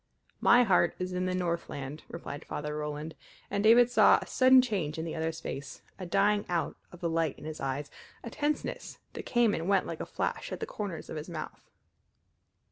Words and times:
"My 0.39 0.63
heart 0.63 0.95
is 0.97 1.13
in 1.13 1.27
the 1.27 1.35
Northland," 1.35 2.01
replied 2.09 2.43
Father 2.43 2.75
Roland, 2.75 3.13
and 3.51 3.63
David 3.63 3.91
saw 3.91 4.17
a 4.19 4.25
sudden 4.25 4.59
change 4.59 4.97
in 4.97 5.05
the 5.05 5.13
other's 5.13 5.39
face, 5.39 5.83
a 5.99 6.07
dying 6.07 6.43
out 6.49 6.75
of 6.91 7.01
the 7.01 7.07
light 7.07 7.37
in 7.37 7.45
his 7.45 7.59
eyes, 7.61 7.91
a 8.23 8.31
tenseness 8.31 8.97
that 9.13 9.27
came 9.27 9.53
and 9.53 9.69
went 9.69 9.85
like 9.85 9.99
a 10.01 10.07
flash 10.07 10.51
at 10.51 10.59
the 10.59 10.65
corners 10.65 11.11
of 11.11 11.17
his 11.17 11.29
mouth. 11.29 11.69